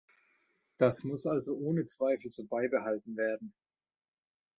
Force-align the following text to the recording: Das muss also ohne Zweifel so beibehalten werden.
Das 0.77 1.03
muss 1.03 1.27
also 1.27 1.55
ohne 1.57 1.85
Zweifel 1.85 2.31
so 2.31 2.43
beibehalten 2.45 3.17
werden. 3.17 3.53